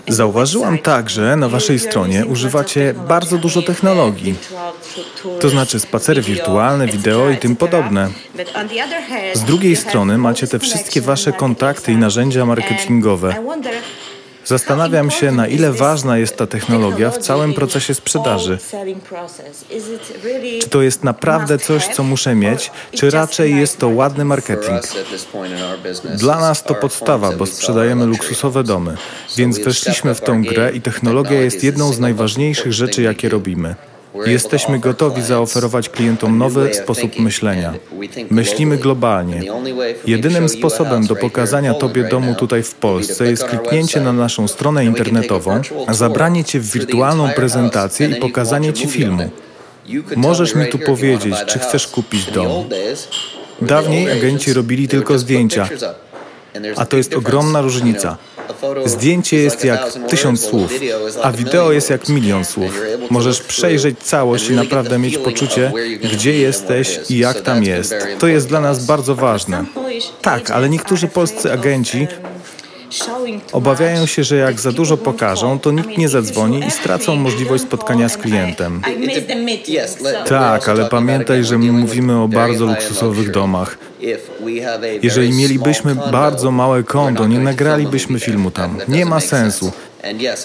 Zauważyłam 0.08 0.78
także 0.78 1.36
na 1.36 1.48
waszej 1.48 1.78
stronie, 1.78 1.97
stronie 1.98 2.26
używacie 2.26 2.94
bardzo 3.08 3.38
dużo 3.38 3.62
technologii, 3.62 4.34
to 5.40 5.48
znaczy 5.48 5.80
spacery 5.80 6.22
wirtualne, 6.22 6.86
wideo 6.86 7.30
i 7.30 7.36
tym 7.36 7.56
podobne. 7.56 8.08
Z 9.34 9.42
drugiej 9.42 9.76
strony 9.76 10.18
macie 10.18 10.46
te 10.46 10.58
wszystkie 10.58 11.00
wasze 11.00 11.32
kontakty 11.32 11.92
i 11.92 11.96
narzędzia 11.96 12.46
marketingowe. 12.46 13.34
Zastanawiam 14.48 15.10
się, 15.10 15.32
na 15.32 15.46
ile 15.46 15.72
ważna 15.72 16.18
jest 16.18 16.36
ta 16.36 16.46
technologia 16.46 17.10
w 17.10 17.18
całym 17.18 17.54
procesie 17.54 17.94
sprzedaży. 17.94 18.58
Czy 20.60 20.68
to 20.68 20.82
jest 20.82 21.04
naprawdę 21.04 21.58
coś, 21.58 21.86
co 21.86 22.02
muszę 22.02 22.34
mieć, 22.34 22.70
czy 22.92 23.10
raczej 23.10 23.56
jest 23.56 23.78
to 23.78 23.88
ładny 23.88 24.24
marketing? 24.24 24.80
Dla 26.14 26.40
nas 26.40 26.62
to 26.62 26.74
podstawa, 26.74 27.32
bo 27.32 27.46
sprzedajemy 27.46 28.06
luksusowe 28.06 28.64
domy, 28.64 28.96
więc 29.36 29.58
weszliśmy 29.58 30.14
w 30.14 30.20
tą 30.20 30.42
grę 30.44 30.72
i 30.74 30.80
technologia 30.80 31.40
jest 31.40 31.64
jedną 31.64 31.92
z 31.92 31.98
najważniejszych 31.98 32.72
rzeczy, 32.72 33.02
jakie 33.02 33.28
robimy. 33.28 33.74
Jesteśmy 34.26 34.78
gotowi 34.78 35.22
zaoferować 35.22 35.88
klientom 35.88 36.38
nowy 36.38 36.74
sposób 36.74 37.18
myślenia. 37.18 37.74
Myślimy 38.30 38.76
globalnie. 38.76 39.42
Jedynym 40.06 40.48
sposobem 40.48 41.06
do 41.06 41.16
pokazania 41.16 41.74
Tobie 41.74 42.04
domu 42.04 42.34
tutaj 42.34 42.62
w 42.62 42.74
Polsce 42.74 43.30
jest 43.30 43.44
kliknięcie 43.44 44.00
na 44.00 44.12
naszą 44.12 44.48
stronę 44.48 44.84
internetową, 44.84 45.60
zabranie 45.90 46.44
Cię 46.44 46.60
w 46.60 46.72
wirtualną 46.72 47.28
prezentację 47.28 48.08
i 48.08 48.14
pokazanie 48.14 48.72
Ci 48.72 48.86
filmu. 48.86 49.30
Możesz 50.16 50.54
mi 50.54 50.66
tu 50.66 50.78
powiedzieć, 50.78 51.34
czy 51.46 51.58
chcesz 51.58 51.86
kupić 51.86 52.30
dom. 52.30 52.64
Dawniej 53.62 54.12
agenci 54.12 54.52
robili 54.52 54.88
tylko 54.88 55.18
zdjęcia, 55.18 55.68
a 56.76 56.86
to 56.86 56.96
jest 56.96 57.14
ogromna 57.14 57.60
różnica. 57.60 58.16
Zdjęcie 58.86 59.36
jest 59.36 59.64
jak 59.64 59.92
tysiąc 60.08 60.40
słów, 60.40 60.72
a 61.22 61.32
wideo 61.32 61.72
jest 61.72 61.90
jak 61.90 62.08
milion 62.08 62.44
słów. 62.44 62.80
Możesz 63.10 63.42
przejrzeć 63.42 63.98
całość 63.98 64.50
i 64.50 64.52
naprawdę 64.52 64.98
mieć 64.98 65.18
poczucie, 65.18 65.72
gdzie 66.12 66.38
jesteś 66.38 67.00
i 67.08 67.18
jak 67.18 67.40
tam 67.40 67.64
jest. 67.64 67.94
To 68.18 68.26
jest 68.26 68.48
dla 68.48 68.60
nas 68.60 68.86
bardzo 68.86 69.14
ważne. 69.14 69.64
Tak, 70.22 70.50
ale 70.50 70.68
niektórzy 70.68 71.08
polscy 71.08 71.52
agenci 71.52 72.06
Obawiają 73.52 74.06
się, 74.06 74.24
że 74.24 74.36
jak 74.36 74.60
za 74.60 74.72
dużo 74.72 74.96
pokażą, 74.96 75.58
to 75.58 75.70
nikt 75.70 75.98
nie 75.98 76.08
zadzwoni 76.08 76.66
i 76.66 76.70
stracą 76.70 77.16
możliwość 77.16 77.62
spotkania 77.62 78.08
z 78.08 78.16
klientem. 78.16 78.82
Tak, 80.26 80.68
ale 80.68 80.84
pamiętaj, 80.84 81.44
że 81.44 81.58
my 81.58 81.72
mówimy 81.72 82.20
o 82.20 82.28
bardzo 82.28 82.66
luksusowych 82.66 83.30
domach. 83.30 83.78
Jeżeli 85.02 85.32
mielibyśmy 85.34 85.94
bardzo 85.94 86.50
małe 86.50 86.82
kondo, 86.82 87.26
nie 87.26 87.38
nagralibyśmy 87.38 88.20
filmu 88.20 88.50
tam. 88.50 88.78
Nie 88.88 89.06
ma 89.06 89.20
sensu. 89.20 89.72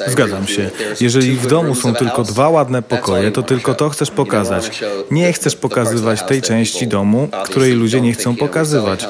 Zgadzam 0.08 0.48
się. 0.48 0.70
Jeżeli 1.02 1.36
w 1.36 1.48
domu 1.48 1.76
są 1.76 1.96
tylko 1.96 2.24
dwa 2.24 2.50
ładne 2.50 2.82
pokoje, 2.82 3.32
to 3.32 3.44
tylko 3.44 3.74
to 3.74 3.90
chcesz 3.90 4.12
pokazać. 4.12 4.82
Nie 5.12 5.34
chcesz 5.34 5.56
pokazywać 5.56 6.24
tej 6.24 6.42
części 6.42 6.88
domu, 6.88 7.30
której 7.46 7.72
ludzie 7.72 8.02
nie 8.02 8.14
chcą 8.14 8.36
pokazywać. 8.36 9.06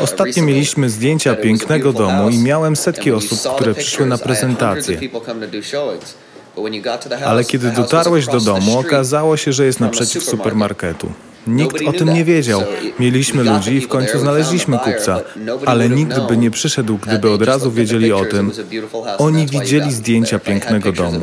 Ostatnio 0.00 0.42
mieliśmy 0.42 0.90
zdjęcia 0.90 1.34
pięknego 1.34 1.92
domu 1.92 2.30
i 2.30 2.38
miałem 2.38 2.76
setki 2.76 3.12
osób, 3.12 3.38
które 3.54 3.74
przyszły 3.74 4.06
na 4.06 4.18
prezentację. 4.18 4.98
Ale 7.24 7.44
kiedy 7.44 7.70
dotarłeś 7.70 8.26
do 8.26 8.40
domu, 8.40 8.78
okazało 8.78 9.36
się, 9.36 9.52
że 9.52 9.66
jest 9.66 9.80
naprzeciw 9.80 10.24
supermarketu. 10.24 11.12
Nikt 11.46 11.82
o 11.86 11.92
tym 11.92 12.14
nie 12.14 12.24
wiedział. 12.24 12.62
Mieliśmy 12.98 13.42
ludzi 13.44 13.74
i 13.74 13.80
w 13.80 13.88
końcu 13.88 14.18
znaleźliśmy 14.18 14.78
kupca, 14.78 15.20
ale 15.66 15.88
nikt 15.88 16.20
by 16.20 16.36
nie 16.36 16.50
przyszedł, 16.50 16.98
gdyby 16.98 17.30
od 17.30 17.42
razu 17.42 17.72
wiedzieli 17.72 18.12
o 18.12 18.24
tym. 18.24 18.52
Oni 19.18 19.46
widzieli 19.46 19.92
zdjęcia 19.92 20.38
pięknego 20.38 20.92
domu. 20.92 21.20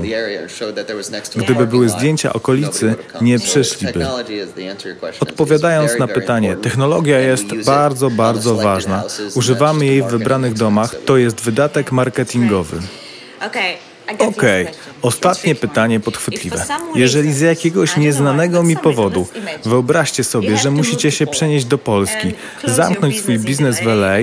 Gdyby 1.35 1.67
były 1.67 1.89
zdjęcia 1.89 2.33
okolicy, 2.33 2.95
nie 3.21 3.39
przyszliby. 3.39 4.07
Odpowiadając 5.19 5.99
na 5.99 6.07
pytanie, 6.07 6.55
technologia 6.55 7.19
jest 7.19 7.45
bardzo, 7.65 8.09
bardzo 8.09 8.55
ważna. 8.55 9.03
Używamy 9.35 9.85
jej 9.85 10.01
w 10.03 10.07
wybranych 10.07 10.53
domach. 10.53 10.95
To 11.05 11.17
jest 11.17 11.41
wydatek 11.41 11.91
marketingowy. 11.91 12.77
Okej, 14.07 14.63
okay. 14.63 14.75
ostatnie 15.01 15.55
pytanie 15.55 15.99
podchwytliwe. 15.99 16.65
Jeżeli 16.95 17.33
z 17.33 17.39
jakiegoś 17.39 17.97
nieznanego 17.97 18.63
mi 18.63 18.77
powodu 18.77 19.27
wyobraźcie 19.65 20.23
sobie, 20.23 20.57
że 20.57 20.71
musicie 20.71 21.11
się 21.11 21.27
przenieść 21.27 21.65
do 21.65 21.77
Polski, 21.77 22.31
zamknąć 22.63 23.19
swój 23.19 23.39
biznes 23.39 23.79
w 23.79 23.87
LA, 23.87 24.19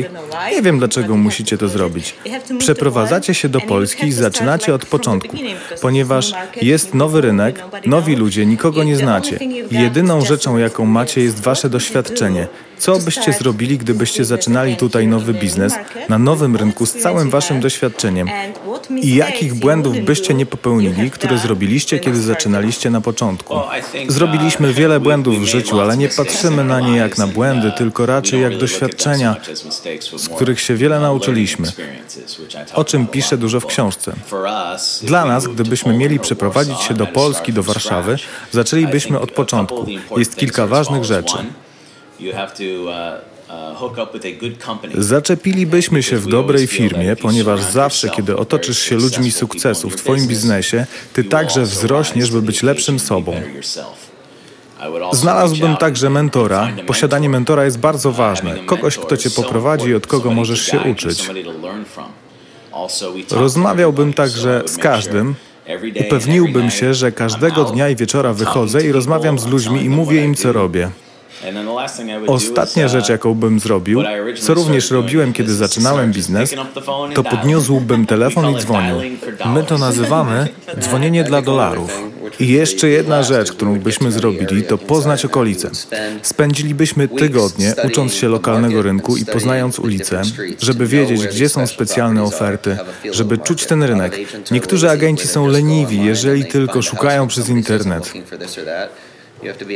nie 0.50 0.62
wiem 0.62 0.78
dlaczego 0.78 1.16
musicie 1.16 1.58
to 1.58 1.68
zrobić. 1.68 2.14
Przeprowadzacie 2.58 3.34
się 3.34 3.48
do 3.48 3.60
Polski 3.60 4.06
i 4.06 4.12
zaczynacie 4.12 4.74
od 4.74 4.86
początku, 4.86 5.36
ponieważ 5.80 6.32
jest 6.62 6.94
nowy 6.94 7.20
rynek, 7.20 7.62
nowi 7.86 8.16
ludzie, 8.16 8.46
nikogo 8.46 8.84
nie 8.84 8.96
znacie. 8.96 9.38
Jedyną 9.70 10.24
rzeczą, 10.24 10.58
jaką 10.58 10.84
macie, 10.84 11.20
jest 11.20 11.40
wasze 11.40 11.70
doświadczenie. 11.70 12.46
Co 12.80 12.98
byście 12.98 13.32
zrobili, 13.32 13.78
gdybyście 13.78 14.24
zaczynali 14.24 14.76
tutaj 14.76 15.06
nowy 15.06 15.34
biznes 15.34 15.72
na 16.08 16.18
nowym 16.18 16.56
rynku 16.56 16.86
z 16.86 16.92
całym 16.92 17.30
waszym 17.30 17.60
doświadczeniem? 17.60 18.28
I 19.02 19.14
jakich 19.14 19.54
błędów 19.54 20.00
byście 20.00 20.34
nie 20.34 20.46
popełnili, 20.46 21.10
które 21.10 21.38
zrobiliście, 21.38 21.98
kiedy 21.98 22.22
zaczynaliście 22.22 22.90
na 22.90 23.00
początku? 23.00 23.54
Zrobiliśmy 24.08 24.72
wiele 24.72 25.00
błędów 25.00 25.40
w 25.40 25.44
życiu, 25.44 25.80
ale 25.80 25.96
nie 25.96 26.08
patrzymy 26.08 26.64
na 26.64 26.80
nie 26.80 26.96
jak 26.96 27.18
na 27.18 27.26
błędy, 27.26 27.72
tylko 27.78 28.06
raczej 28.06 28.40
jak 28.40 28.58
doświadczenia, 28.58 29.36
z 30.16 30.28
których 30.28 30.60
się 30.60 30.74
wiele 30.76 31.00
nauczyliśmy. 31.00 31.72
O 32.74 32.84
czym 32.84 33.06
piszę 33.06 33.38
dużo 33.38 33.60
w 33.60 33.66
książce. 33.66 34.12
Dla 35.02 35.24
nas, 35.24 35.46
gdybyśmy 35.46 35.96
mieli 35.96 36.20
przeprowadzić 36.20 36.80
się 36.80 36.94
do 36.94 37.06
Polski, 37.06 37.52
do 37.52 37.62
Warszawy, 37.62 38.16
zaczęlibyśmy 38.50 39.20
od 39.20 39.30
początku. 39.30 39.86
Jest 40.16 40.36
kilka 40.36 40.66
ważnych 40.66 41.04
rzeczy. 41.04 41.36
Uh, 42.20 42.26
uh, 44.94 45.02
Zaczepilibyśmy 45.02 46.02
się 46.02 46.18
w 46.18 46.26
dobrej 46.26 46.66
firmie, 46.66 47.16
ponieważ 47.16 47.60
zawsze, 47.60 48.08
kiedy 48.08 48.36
otoczysz 48.36 48.78
się 48.78 48.96
ludźmi 48.96 49.32
sukcesu 49.32 49.90
w 49.90 49.96
Twoim 49.96 50.26
biznesie, 50.26 50.86
Ty 51.12 51.24
także 51.24 51.62
wzrośniesz, 51.62 52.30
by 52.30 52.42
być 52.42 52.62
lepszym 52.62 52.98
sobą. 52.98 53.34
Znalazłbym 55.12 55.76
także 55.76 56.10
mentora. 56.10 56.68
Posiadanie 56.86 57.28
mentora 57.28 57.64
jest 57.64 57.78
bardzo 57.78 58.12
ważne. 58.12 58.56
Kogoś, 58.66 58.98
kto 58.98 59.16
Cię 59.16 59.30
poprowadzi 59.30 59.88
i 59.88 59.94
od 59.94 60.06
kogo 60.06 60.30
możesz 60.30 60.62
się 60.62 60.80
uczyć. 60.80 61.30
Rozmawiałbym 63.30 64.12
także 64.12 64.62
z 64.66 64.76
każdym, 64.76 65.34
Upewniłbym 66.06 66.70
się, 66.70 66.94
że 66.94 67.12
każdego 67.12 67.64
dnia 67.64 67.88
i 67.88 67.96
wieczora 67.96 68.32
wychodzę 68.32 68.86
i 68.86 68.92
rozmawiam 68.92 69.38
z 69.38 69.46
ludźmi 69.46 69.84
i 69.84 69.88
mówię 69.88 70.24
im, 70.24 70.34
co 70.34 70.52
robię. 70.52 70.90
Ostatnia 72.26 72.88
rzecz, 72.88 73.04
uh, 73.04 73.10
jaką 73.10 73.34
bym 73.34 73.60
zrobił, 73.60 74.02
co 74.40 74.54
również 74.54 74.90
robiłem, 74.90 75.32
kiedy 75.32 75.54
zaczynałem 75.54 76.12
biznes, 76.12 76.54
to 77.14 77.22
podniósłbym 77.22 78.06
telefon 78.14 78.50
i 78.50 78.60
dzwonił. 78.60 78.96
My 79.46 79.64
to 79.64 79.78
nazywamy 79.78 80.48
dzwonienie 80.82 81.24
dla 81.24 81.42
dolarów. 81.42 82.10
I 82.40 82.48
jeszcze 82.48 82.88
jedna 82.88 83.22
rzecz, 83.22 83.52
którą 83.52 83.78
byśmy 83.78 84.12
zrobili, 84.12 84.62
to 84.62 84.78
poznać 84.78 85.24
okolice. 85.24 85.70
Spędzilibyśmy 86.22 87.08
tygodnie 87.08 87.74
ucząc 87.84 88.14
się 88.14 88.28
lokalnego 88.28 88.82
rynku 88.82 89.16
i 89.16 89.24
poznając 89.24 89.78
ulice, 89.78 90.22
żeby 90.58 90.86
wiedzieć, 90.86 91.26
gdzie 91.26 91.48
są 91.48 91.66
specjalne 91.66 92.22
oferty, 92.22 92.78
żeby 93.12 93.38
czuć 93.38 93.66
ten 93.66 93.82
rynek. 93.82 94.18
Niektórzy 94.50 94.90
agenci 94.90 95.28
są 95.28 95.46
leniwi, 95.46 96.04
jeżeli 96.04 96.44
tylko 96.44 96.82
szukają 96.82 97.26
przez 97.26 97.48
internet. 97.48 98.12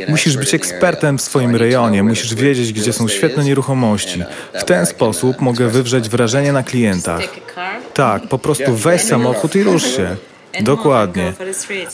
Musisz 0.07 0.37
być 0.37 0.53
ekspertem 0.53 1.17
w 1.17 1.21
swoim 1.21 1.55
rejonie, 1.55 2.03
musisz 2.03 2.35
wiedzieć, 2.35 2.73
gdzie 2.73 2.93
są 2.93 3.07
świetne 3.07 3.43
nieruchomości. 3.43 4.23
W 4.53 4.63
ten 4.63 4.85
sposób 4.85 5.41
mogę 5.41 5.67
wywrzeć 5.67 6.09
wrażenie 6.09 6.53
na 6.53 6.63
klientach. 6.63 7.21
Tak, 7.93 8.27
po 8.27 8.37
prostu 8.37 8.75
weź 8.75 9.01
samochód 9.01 9.55
i 9.55 9.63
rusz 9.63 9.95
się. 9.95 10.15
Dokładnie. 10.61 11.33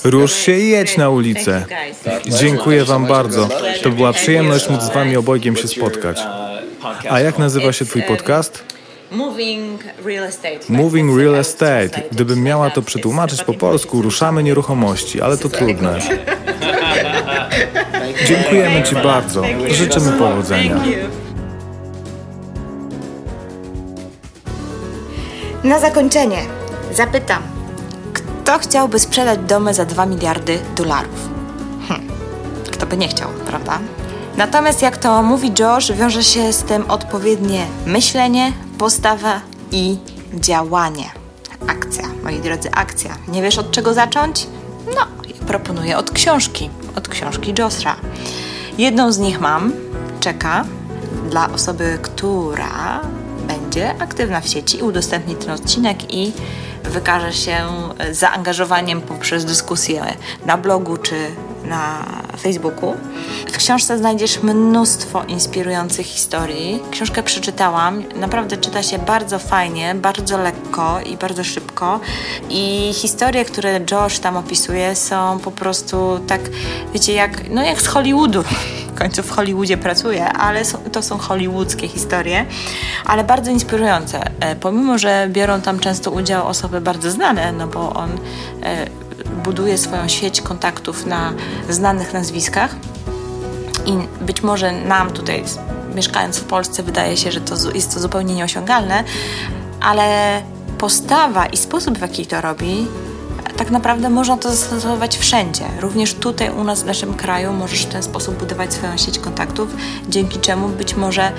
Rusz 0.04 0.34
się 0.34 0.60
i 0.60 0.70
jedź 0.70 0.98
na 0.98 1.10
ulicę. 1.10 1.66
Dziękuję 2.26 2.86
Wam 2.86 3.06
bardzo. 3.06 3.50
To 3.84 3.90
była 3.90 4.14
przyjemność 4.14 4.70
móc 4.70 4.82
z 4.82 4.90
Wami 4.90 5.18
obojgiem 5.18 5.56
się 5.56 5.68
spotkać. 5.68 6.20
A 7.10 7.20
jak 7.20 7.40
nazywa 7.40 7.74
się 7.74 7.86
Twój 7.86 8.04
podcast? 8.04 8.64
Moving 9.12 9.84
Real 10.06 10.24
Estate. 10.24 10.60
Moving 10.70 11.18
Real 11.18 11.36
Estate. 11.36 12.02
Gdybym 12.12 12.44
miała 12.44 12.70
to 12.70 12.82
przetłumaczyć 12.82 13.44
po 13.44 13.54
polsku, 13.54 14.02
ruszamy 14.02 14.44
nieruchomości, 14.44 15.22
ale 15.22 15.38
to 15.38 15.50
trudne. 15.50 16.00
Dziękujemy 18.28 18.84
Ci 18.84 18.96
bardzo. 18.96 19.42
Życzymy 19.68 20.12
powodzenia. 20.12 20.76
Na 25.64 25.80
zakończenie 25.80 26.38
zapytam, 26.94 27.44
kto 28.14 28.60
chciałby 28.60 29.00
sprzedać 29.00 29.40
domy 29.40 29.74
za 29.74 29.86
2 29.86 30.06
miliardy 30.06 30.60
dolarów? 30.76 31.30
Hm. 31.88 32.08
Kto 32.72 32.86
by 32.86 32.98
nie 32.98 33.08
chciał, 33.08 33.30
prawda? 33.48 33.80
Natomiast 34.38 34.82
jak 34.82 34.98
to 34.98 35.24
mówi 35.24 35.52
Josh, 35.60 35.92
wiąże 35.92 36.24
się 36.24 36.54
z 36.54 36.64
tym 36.64 36.92
odpowiednie 36.92 37.66
myślenie, 37.86 38.54
postawa 38.78 39.42
i 39.72 39.98
działanie. 40.34 41.06
Akcja, 41.68 42.04
moi 42.24 42.40
drodzy, 42.40 42.72
akcja. 42.72 43.18
Nie 43.28 43.42
wiesz 43.42 43.58
od 43.58 43.72
czego 43.72 43.94
zacząć? 43.94 44.48
No, 44.96 45.02
proponuję 45.48 45.98
od 45.98 46.12
książki, 46.12 46.70
od 46.96 47.08
książki 47.08 47.54
Josra. 47.60 47.96
Jedną 48.78 49.12
z 49.12 49.18
nich 49.18 49.40
mam, 49.42 49.74
czeka, 50.20 50.66
dla 51.30 51.52
osoby, 51.54 52.00
która 52.02 53.02
będzie 53.48 53.96
aktywna 54.02 54.42
w 54.42 54.48
sieci, 54.48 54.82
udostępni 54.82 55.36
ten 55.36 55.52
odcinek 55.52 56.14
i 56.14 56.32
wykaże 56.84 57.34
się 57.34 57.56
zaangażowaniem 58.12 59.02
poprzez 59.02 59.46
dyskusję 59.46 60.04
na 60.46 60.58
blogu 60.58 60.98
czy 60.98 61.16
na 61.72 62.06
Facebooku. 62.38 62.96
W 63.48 63.58
książce 63.58 63.98
znajdziesz 63.98 64.44
mnóstwo 64.44 65.24
inspirujących 65.24 66.06
historii. 66.06 66.80
Książkę 66.92 67.24
przeczytałam, 67.24 68.04
naprawdę 68.16 68.58
czyta 68.58 68.84
się 68.84 69.00
bardzo 69.00 69.40
fajnie, 69.40 69.96
bardzo 69.96 70.38
lekko 70.38 71.00
i 71.02 71.18
bardzo 71.18 71.44
szybko. 71.44 72.00
I 72.50 72.92
historie, 72.94 73.46
które 73.46 73.80
Josh 73.92 74.20
tam 74.20 74.38
opisuje, 74.38 74.96
są 74.96 75.40
po 75.40 75.52
prostu 75.52 76.20
tak, 76.28 76.42
wiecie, 76.94 77.14
jak, 77.14 77.50
no 77.50 77.64
jak 77.64 77.82
z 77.82 77.88
Hollywoodu. 77.88 78.44
W 78.96 78.98
końcu 78.98 79.24
w 79.24 79.32
Hollywoodzie 79.32 79.78
pracuje, 79.78 80.26
ale 80.26 80.62
to 80.92 81.04
są 81.04 81.18
hollywoodzkie 81.18 81.88
historie, 81.88 82.46
ale 83.06 83.24
bardzo 83.24 83.52
inspirujące. 83.52 84.20
E, 84.40 84.56
pomimo, 84.56 84.98
że 84.98 85.28
biorą 85.30 85.62
tam 85.62 85.80
często 85.80 86.12
udział 86.12 86.48
osoby 86.48 86.82
bardzo 86.82 87.12
znane, 87.12 87.52
no 87.52 87.68
bo 87.68 87.94
on 87.94 88.10
e, 88.64 89.01
buduje 89.44 89.78
swoją 89.78 90.08
sieć 90.08 90.42
kontaktów 90.42 91.06
na 91.06 91.34
znanych 91.70 92.14
nazwiskach. 92.14 92.76
I 93.86 94.24
być 94.26 94.44
może 94.44 94.72
nam 94.72 95.12
tutaj, 95.12 95.44
mieszkając 95.96 96.38
w 96.38 96.44
Polsce, 96.44 96.84
wydaje 96.84 97.18
się, 97.18 97.32
że 97.32 97.42
to 97.42 97.72
jest 97.72 97.94
to 97.94 98.00
zupełnie 98.00 98.36
nieosiągalne, 98.36 99.04
ale 99.82 100.42
postawa 100.78 101.46
i 101.46 101.58
sposób, 101.58 101.98
w 101.98 102.02
jaki 102.02 102.26
to 102.26 102.42
robi, 102.42 102.88
tak 103.62 103.72
naprawdę 103.72 104.10
można 104.10 104.38
to 104.38 104.50
zastosować 104.50 105.18
wszędzie. 105.18 105.64
Również 105.80 106.14
tutaj 106.14 106.50
u 106.50 106.64
nas 106.64 106.84
w 106.84 106.86
naszym 106.86 107.14
kraju 107.14 107.54
możesz 107.54 107.86
w 107.86 107.90
ten 107.90 108.04
sposób 108.04 108.38
budować 108.38 108.74
swoją 108.74 108.98
sieć 108.98 109.20
kontaktów, 109.20 109.76
dzięki 110.10 110.40
czemu 110.40 110.70
być 110.70 110.96
może 110.96 111.32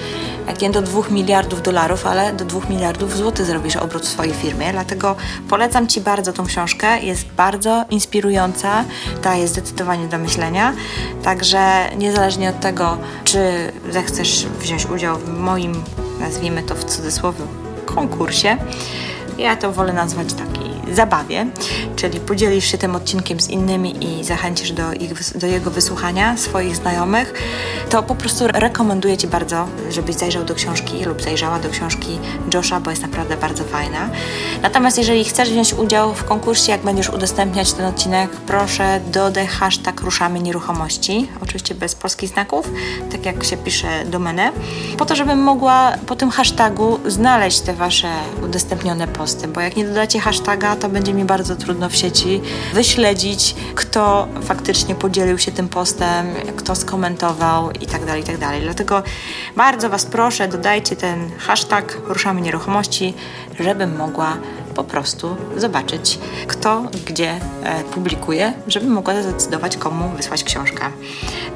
jak 0.47 0.61
nie 0.61 0.71
do 0.71 0.83
2 0.83 1.03
miliardów 1.11 1.63
dolarów, 1.63 2.07
ale 2.07 2.33
do 2.33 2.45
2 2.45 2.61
miliardów 2.71 3.17
złotych 3.17 3.47
zrobisz 3.47 3.77
obrót 3.77 4.03
w 4.03 4.09
swojej 4.09 4.35
firmie. 4.35 4.73
Dlatego 4.73 5.17
polecam 5.49 5.87
Ci 5.87 6.01
bardzo 6.01 6.33
tą 6.33 6.47
książkę. 6.47 7.01
Jest 7.01 7.27
bardzo 7.37 7.85
inspirująca, 7.91 8.85
daje 9.23 9.49
zdecydowanie 9.49 10.09
do 10.09 10.19
myślenia. 10.19 10.73
Także 11.23 11.91
niezależnie 11.99 12.51
od 12.51 12.61
tego, 12.61 12.99
czy 13.25 13.73
zechcesz 13.91 14.47
wziąć 14.61 14.87
udział 14.87 15.19
w 15.19 15.29
moim, 15.29 15.83
nazwijmy 16.21 16.63
to 16.63 16.75
w 16.75 16.85
cudzysłowie, 16.85 17.45
konkursie, 17.87 18.57
ja 19.39 19.57
to 19.57 19.73
wolę 19.73 19.93
nazwać 19.93 20.35
taki 20.35 20.62
zabawie, 20.92 21.47
czyli 21.97 22.21
podzielisz 22.21 22.64
się 22.64 22.79
tym 22.79 22.97
odcinkiem 22.97 23.40
z 23.40 23.49
innymi 23.49 24.21
i 24.21 24.25
zachęcisz 24.25 24.73
do, 24.73 24.92
ich, 24.92 25.38
do 25.38 25.47
jego 25.47 25.71
wysłuchania 25.71 26.37
swoich 26.37 26.77
znajomych, 26.77 27.35
to 27.90 28.03
po 28.03 28.14
prostu 28.14 28.45
rekomenduję 28.49 29.16
Ci 29.16 29.27
bardzo, 29.27 29.66
żebyś 29.90 30.16
zajrzał 30.16 30.45
do 30.45 30.55
książki 30.55 31.05
lub 31.05 31.23
zajrzała 31.23 31.59
do 31.59 31.71
książki 31.71 32.18
Josha, 32.55 32.81
bo 32.81 32.90
jest 32.90 33.03
naprawdę 33.03 33.37
bardzo 33.37 33.64
fajna. 33.64 34.09
Natomiast 34.62 34.99
jeżeli 34.99 35.25
chcesz 35.25 35.51
wziąć 35.51 35.75
udział 35.75 36.14
w 36.14 36.25
konkursie, 36.25 36.73
jak 36.73 36.83
będziesz 36.83 37.11
udostępniać 37.11 37.73
ten 37.73 37.87
odcinek, 37.87 38.31
proszę 38.31 39.01
dodaj 39.12 39.47
hashtag 39.47 40.01
ruszamy 40.01 40.40
nieruchomości, 40.40 41.29
oczywiście 41.42 41.75
bez 41.75 41.95
polskich 41.95 42.29
znaków, 42.31 42.71
tak 43.12 43.27
jak 43.27 43.45
się 43.45 43.57
pisze 43.57 44.05
domenę, 44.05 44.53
po 44.99 45.05
to, 45.05 45.16
żebym 45.16 45.38
mogła 45.38 45.92
po 46.07 46.16
tym 46.16 46.31
hashtagu 46.31 46.99
znaleźć 47.07 47.61
te 47.61 47.75
Wasze 47.75 48.09
udostępnione 48.45 49.09
posty, 49.09 49.49
bo 49.49 49.61
jak 49.61 49.77
nie 49.77 49.85
dodacie 49.85 50.21
hashtaga, 50.21 50.72
to 50.77 50.89
będzie 50.89 51.15
mi 51.15 51.25
bardzo 51.25 51.57
trudno 51.57 51.89
w 51.89 51.97
sieci 51.97 52.41
wyśledzić, 52.75 53.55
kto 53.75 54.29
faktycznie 54.43 54.95
podzielił 54.95 55.39
się 55.39 55.53
tym 55.53 55.69
postem, 55.69 56.27
kto 56.57 56.75
skomentował 56.75 57.71
i 57.71 57.87
tak 57.87 58.05
dalej, 58.05 58.23
i 58.23 58.25
tak. 58.39 58.63
Dlatego 58.63 59.03
bardzo 59.57 59.91
Was 59.91 60.05
proszę, 60.05 60.49
dodajcie 60.49 60.97
ten 60.97 61.31
hashtag 61.39 61.99
ruszamy 62.07 62.41
nieruchomości, 62.41 63.15
żebym 63.61 63.97
mogła 63.97 64.37
po 64.75 64.85
prostu 64.85 65.37
zobaczyć, 65.57 66.19
kto 66.47 66.83
gdzie 67.07 67.31
e, 67.63 67.85
publikuje, 67.85 68.53
żeby 68.67 68.87
mogła 68.87 69.23
zdecydować, 69.23 69.77
komu 69.77 70.09
wysłać 70.17 70.45
książkę. 70.45 70.85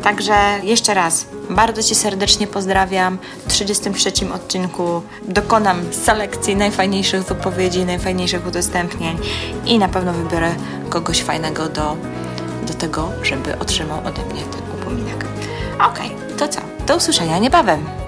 Także 0.02 0.34
jeszcze 0.62 0.94
raz 0.94 1.26
bardzo 1.50 1.82
Cię 1.82 1.94
serdecznie 1.94 2.46
pozdrawiam. 2.46 3.18
W 3.46 3.52
33 3.52 4.12
odcinku 4.34 5.02
dokonam 5.28 5.92
selekcji 5.92 6.56
najfajniejszych 6.56 7.22
wypowiedzi, 7.22 7.84
najfajniejszych 7.84 8.46
udostępnień 8.46 9.18
i 9.66 9.78
na 9.78 9.88
pewno 9.88 10.12
wybiorę 10.12 10.54
kogoś 10.88 11.22
fajnego 11.22 11.68
do, 11.68 11.96
do 12.66 12.74
tego, 12.74 13.08
żeby 13.22 13.58
otrzymał 13.58 13.98
ode 13.98 14.24
mnie 14.24 14.42
ten 14.42 14.80
upominek. 14.80 15.24
Okej, 15.90 16.06
okay, 16.06 16.36
to 16.38 16.48
co? 16.48 16.60
Do 16.86 16.96
usłyszenia 16.96 17.38
niebawem. 17.38 18.05